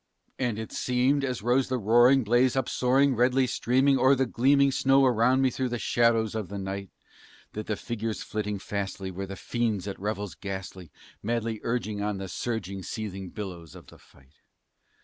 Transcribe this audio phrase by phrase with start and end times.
[0.39, 4.71] And it seemed, as rose the roaring blaze, up soaring, redly streaming O'er the gleaming
[4.71, 6.89] snow around me through the shadows of the night,
[7.53, 10.91] That the figures flitting fastly were the fiends at revels ghastly,
[11.21, 14.33] Madly urging on the surging, seething billows of the fight.